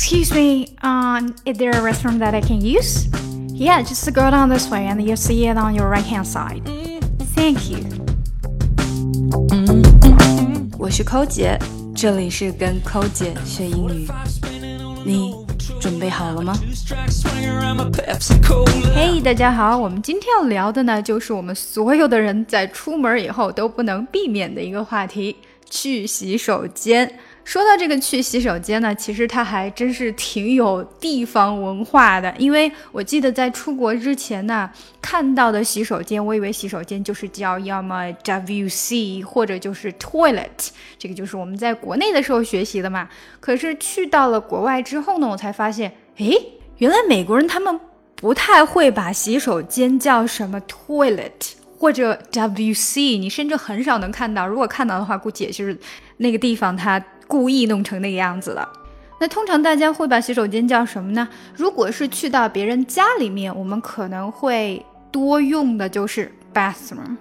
[0.00, 3.08] Excuse me, um, is there a restroom that I can use?
[3.48, 6.62] Yeah, just go down this way and you'll see it on your right hand side.
[7.34, 7.78] Thank you.
[10.78, 11.58] 我是寇姐，
[11.94, 14.06] 这里是跟寇姐学英语。
[15.04, 15.34] 你
[15.80, 16.54] 准备好了吗？
[18.94, 25.36] 嘿，大家好，我们今天要聊的呢，就是我们所有的人在出门以后都不能避免的一个话题——
[25.68, 27.18] 去洗手间。
[27.43, 32.33] 说到这个去洗手间呢，其实它还真是挺有地方文化的。
[32.37, 34.69] 因为我记得在出国之前呢，
[35.01, 43.09] 看到的洗手间，我以为洗手间就是叫要么 WC 或者就是 toilet，这个就是我们在国内的时候学习的嘛。
[43.39, 46.37] 可是去到了国外之后呢，我才发现，诶，
[46.77, 47.77] 原来美国人他们
[48.15, 51.31] 不太会把洗手间叫什么 toilet
[51.77, 54.47] 或者 WC，你甚至很少能看到。
[54.47, 55.75] 如果看到的话，估计也就是
[56.17, 57.03] 那个地方它。
[57.31, 58.67] 故意弄成那个样子的。
[59.21, 61.25] 那通常大家会把洗手间叫什么呢？
[61.55, 67.15] 如果是去到别人家里面，我们可能会多用的就是 bathroom。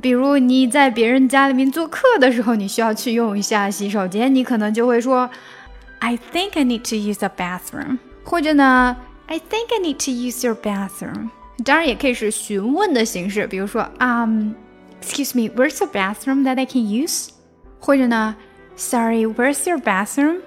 [0.00, 5.28] 比如你在别人家里面做客的时候，你需要去用一下洗手间，你可能就会说
[5.98, 10.56] I think I need to use a bathroom，或者呢 I think I need to use your
[10.56, 11.28] bathroom。
[11.62, 14.52] 当然也可以是询问的形式，比如说 Um
[15.02, 17.28] excuse me where's the bathroom that I can use？
[17.80, 18.34] 或者呢
[18.80, 20.40] Sorry, where's your bathroom?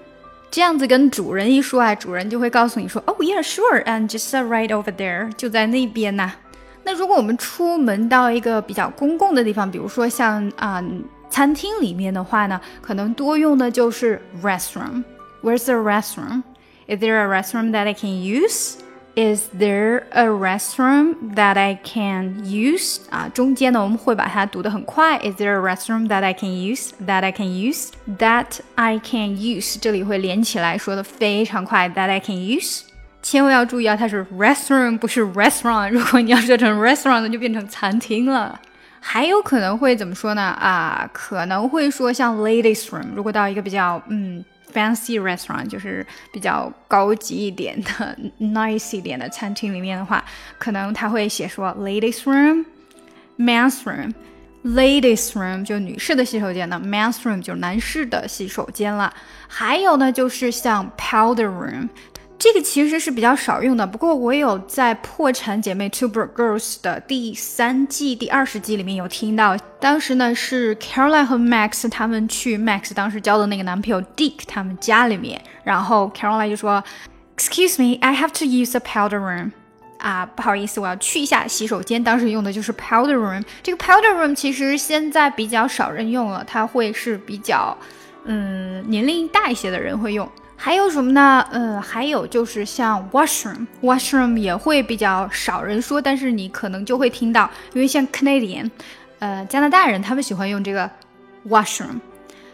[0.49, 6.31] 这样子跟主人一说啊，主人就会告诉你说，Oh yeah, sure, and just right over there，就在那边呐。
[6.83, 10.83] 那如果我们出门到一个比较公共的地方，比如说像啊
[11.29, 15.03] 餐厅里面的话呢，可能多用的就是 restroom。
[15.43, 16.41] Where's the restroom?
[16.87, 18.77] Is there a restroom that I can use?
[19.14, 23.00] Is there a restroom that I can use？
[23.10, 25.18] 啊，中间呢我们会把它读得很快。
[25.18, 26.90] Is there a restroom that I can use?
[27.04, 27.88] That I can use?
[28.18, 29.76] That I can use？
[29.80, 31.88] 这里会连起来说的非常快。
[31.88, 32.82] That I can use？
[33.20, 35.90] 千万要注意啊，它是 restroom 不是 restaurant。
[35.90, 38.60] 如果你要说成 restaurant，那就变成餐厅了。
[39.00, 40.42] 还有可能会怎么说呢？
[40.42, 43.06] 啊，可能会说像 ladies room。
[43.16, 44.44] 如果到一个比较嗯。
[44.73, 50.23] Fancy restaurant 就是比较高级一点的、nice 一点的餐厅里面的话，
[50.57, 52.65] 可能他会写说 ladies room、
[53.37, 54.13] men's room。
[54.63, 59.13] ladies room 就女士的洗手间呢，men's room 就男士的洗手间了。
[59.47, 61.89] 还有呢，就是像 powder room。
[62.43, 76.83] 这个其实是比较少用的，不过我有在《破产姐妹 Two Broke Girls》的第三季第二十集里面有听到，当时呢是 Caroline 和 Max 他们去 Max 当时交的那个男朋友 Dick 他们家里面，然后 Caroline 就说
[77.37, 79.51] ，Excuse me, I have to use a powder room。
[79.99, 82.03] 啊，不好意思，我要去一下洗手间。
[82.03, 83.41] 当时用的就是 powder room。
[83.61, 87.77] 这个 powder room 其实现在比较少人用了，它会是比较，
[88.25, 90.29] 嗯，年龄大一些的人会用。
[90.55, 91.45] 还有什么呢？
[91.51, 98.69] 呃，还有就是像 washroom，washroom 也会比较少人说，但是你可能就会听到，因为像 Canadian，
[99.19, 100.89] 呃，加拿大人他们喜欢用这个
[101.49, 101.99] washroom。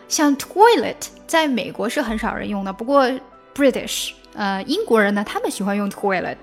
[0.08, 0.96] 像 toilet，
[1.28, 3.08] 在美国是很少人用的，不过
[3.54, 6.36] British，呃，英国人呢，他们喜欢用 toilet。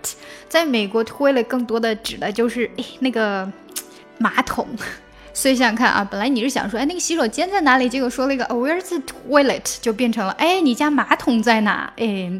[0.48, 3.50] 在美国，toilet 更多的指的就是诶那个
[4.18, 4.68] 马桶。
[5.36, 7.90] 所以想想看啊，本来你是想说，哎，那个洗手间在哪里？
[7.90, 9.76] 结果说了一个 Where's the toilet？
[9.82, 11.92] 就变成了，哎，你家马桶在哪？
[11.98, 12.32] 哎，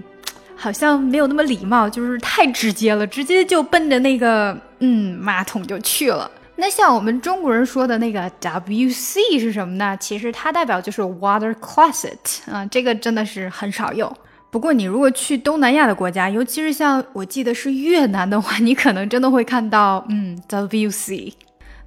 [0.57, 6.31] 好像没有那么礼貌，就是太直接了，直接就奔着那个嗯马桶就去了。
[6.57, 9.95] 那像我们中国人说的那个 WC 是什么呢？
[10.01, 12.17] 其实它代表就是 water closet
[12.51, 14.11] 啊，这个真的是很少用。
[14.51, 21.35] 不过你如果去东南亚的国家，尤其是像我记得是越南的话，你可能真的会看到嗯 WC。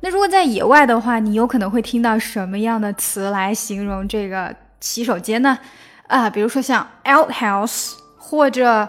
[0.02, 5.58] 那如果在野外的话，你有可能会听到什么样的词来形容这个洗手间呢？
[6.08, 8.88] 啊，比如说像 outhouse 或者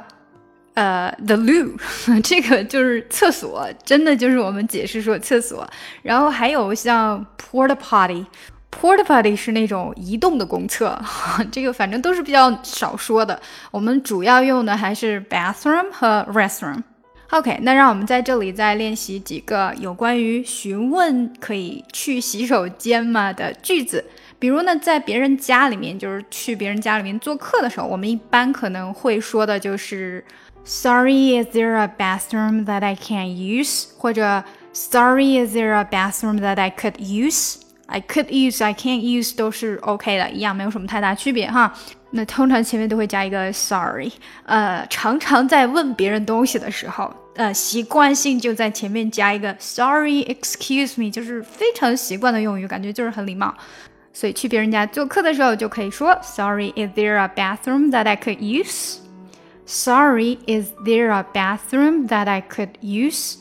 [0.75, 1.77] 呃 the loo，
[2.23, 5.69] 这个就是厕所，真的就是我们解释说厕所。
[6.03, 10.97] 然后还有像 porta potty，porta potty 是那种移动的公厕，
[11.51, 13.39] 这个反正都是比较少说的。
[13.73, 16.83] 我们主要用的还是 bathroom 和 restroom。
[17.31, 24.05] OK，那让我们在这里再练习几个有关于询问可以去洗手间吗的句子。
[24.41, 30.25] 比如呢，在别人家里面，就是去别人家里面做客的时候，我们一般可能会说的就是
[30.65, 33.85] Sorry, is there a bathroom that I can use？
[33.97, 34.43] 或者
[34.73, 37.61] Sorry, is there a bathroom that I could use？
[37.91, 41.75] I could use, I can't use 都是 OK 的，一样没有什么太大区别哈。
[42.13, 44.11] 那通常前面都会加一个 sorry，
[44.45, 53.55] 呃，常常在问别人东西的时候，呃，习惯性就在前面加一个 sorry，excuse me，就是非常习惯的用语，感觉就是很礼貌。
[54.13, 62.71] 所以去别人家做客的时候就可以说 sorry，is there a bathroom that I could use？Sorry, is there a bathroom that I could
[62.81, 63.37] use？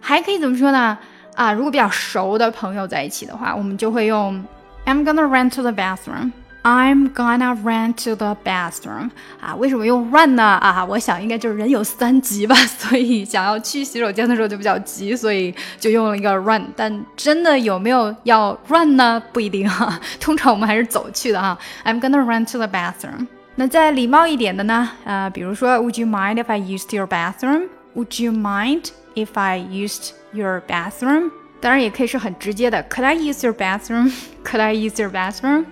[0.00, 0.98] 还可以怎么说呢？
[1.34, 4.44] 啊，如果比较熟的朋友在一起的话，我们就会用
[4.84, 6.32] I'm gonna run to the bathroom。
[6.64, 10.44] I'm gonna run to the bathroom 啊，为什么用 run 呢？
[10.44, 16.64] 啊，我想应该就是人有三急吧，所以想要去洗手间的时候就比较急，所以就用了一个 run。
[16.76, 19.20] 但真的有没有要 run 呢？
[19.32, 21.58] 不一定哈，通常我们还是走去的哈。
[21.84, 23.26] I'm gonna run to the bathroom。
[23.56, 24.88] 那再礼貌一点的呢？
[25.02, 31.31] 呃，比如说，Would you mind if I used your bathroom？Would you mind if I used your bathroom？
[31.59, 35.65] 当然也可以是很直接的，Could I use your bathroom？Could I use your bathroom？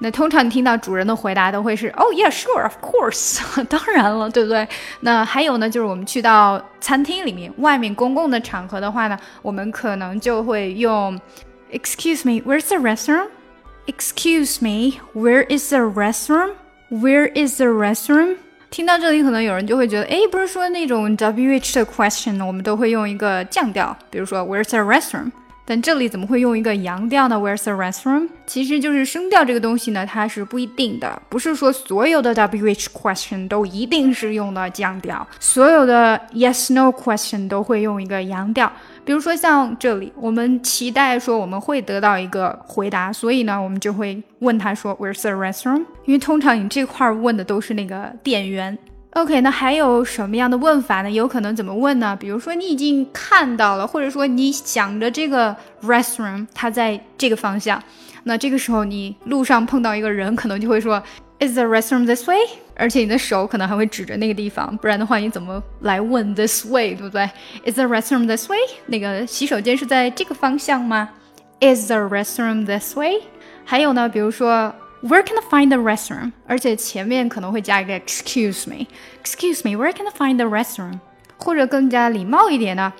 [0.00, 4.66] 那通常你听到主人的回答都会是，Oh yeah, sure, of course，当然了，对不对？
[5.00, 11.16] 那还有呢，就是我们去到餐厅里面，外面公共的场合的话呢，我们可能就会用，
[11.70, 13.28] Excuse me, where's the restroom?
[13.86, 16.54] Excuse me, where is the restroom?
[16.90, 18.38] Where is the restroom?
[18.69, 25.31] 听到这里，可能有人就会觉得，哎，不是说那种 WH 的 question 我们都会用一个降调，比如说 Where's the restroom?
[25.69, 28.29] 但这里怎么会用一个阳调呢？Where's the restroom？
[28.45, 38.71] 其实就是声调这个东西呢，它是不一定的，不是说所有的 WH question 都一定是用的降调，所有的 Yes No question 都会用一个阳调。
[39.03, 45.83] 比如说像这里，我们期待说我们会得到一个回答，所以呢，我们就会问他说 Where's the restroom？
[46.05, 48.77] 因为通常你这块问的都是那个店员。
[49.17, 51.09] OK，那还有什么样的问法呢？
[51.09, 52.15] 有可能怎么问呢？
[52.15, 57.81] 比如说你已经看到了，或者说你想着这个 restroom 它在这个方向，
[58.25, 61.01] 那这个时候你路上碰到一个人，可能就会说
[61.39, 62.37] Is the restroom this way？
[62.75, 67.27] 而且你的手可能还会指着那个地方，不然的话你怎么来问 this way，对不对
[67.65, 68.59] ？Is the restroom this way？
[68.85, 71.09] 那个洗手间是在这个方向吗
[71.59, 73.23] ？Is the restroom this way？
[73.65, 74.71] 还有呢，比如说。
[75.02, 76.32] Where can I find the restroom？
[76.46, 81.00] 而且前面可能会加一个 Excuse me，Excuse me，Where can I find the restroom？
[81.38, 82.92] 或者更加礼貌一点的，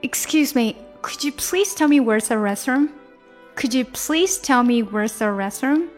[0.00, 5.26] Excuse me，Could you please tell me where's the restroom？Could you please tell me where's the
[5.26, 5.88] restroom?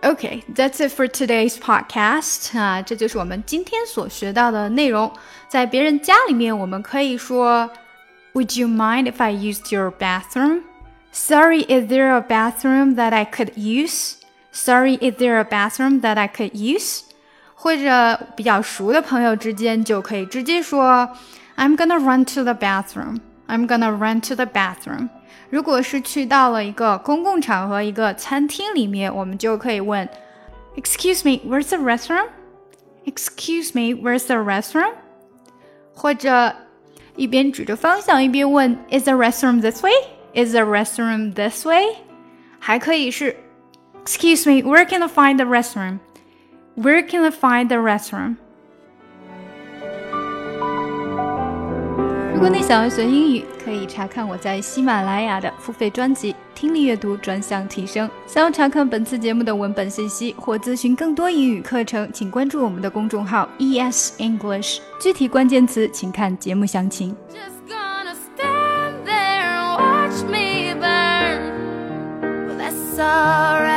[0.00, 2.56] Okay, that's it for today's podcast.
[2.58, 5.12] 啊，这就是我们今天所学到的内容。
[5.48, 7.68] 在别人家里面，我们可以说，
[8.34, 10.62] Would you mind if I used your bathroom?
[11.10, 14.14] Sorry, is there a bathroom that I could use?
[14.52, 17.02] Sorry, is there a bathroom that I could use？
[17.54, 21.10] 或者比较熟的朋友之间就可以直接说
[21.56, 23.18] I'm gonna run to the bathroom.
[23.48, 25.08] I'm gonna run to the bathroom.
[25.50, 30.08] 如果是去到了一个公共场合，一个餐厅里面，我们就可以问
[30.76, 32.28] Excuse me, where's the restroom?
[33.04, 34.92] Excuse me, where's the restroom?
[35.94, 36.54] 或者
[37.16, 39.92] 一边指着方向一边问 Is the restroom this way?
[40.34, 41.96] Is the restroom this way?
[42.60, 43.34] 还可以是
[44.05, 45.99] Excuse me, where can I find the restroom?
[46.75, 48.35] Where can I find the restroom?
[52.33, 58.05] 如果你想要学英语，可以查看我在喜马拉雅的付费专辑《听力阅读专项提升》。
[58.27, 64.79] 想要查看本次节目的文本信息或咨询更多英语课程，请关注我们的公众号 ES English。
[64.99, 67.15] 具体关键词请看节目详情。
[72.95, 73.72] alright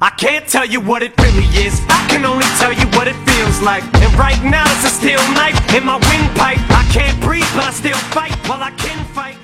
[0.00, 1.80] I can't tell you what it really is.
[1.88, 3.82] I can only tell you what it feels like.
[3.94, 6.58] And right now it's a steel knife in my windpipe.
[6.70, 9.37] I can't breathe, but I still fight while I can fight.